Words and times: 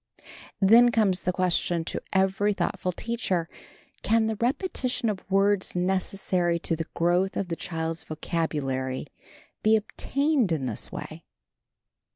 Then 0.59 0.89
comes 0.89 1.21
the 1.21 1.31
question 1.31 1.85
to 1.85 2.01
every 2.11 2.53
thoughtful 2.53 2.91
teacher, 2.91 3.47
"Can 4.01 4.25
the 4.25 4.35
repetition 4.37 5.09
of 5.11 5.29
words 5.29 5.75
necessary 5.75 6.57
to 6.57 6.75
the 6.75 6.87
growth 6.95 7.37
of 7.37 7.49
the 7.49 7.55
child's 7.55 8.03
vocabulary 8.03 9.05
be 9.61 9.75
obtained 9.75 10.51
in 10.51 10.65
this 10.65 10.91
way?" 10.91 11.23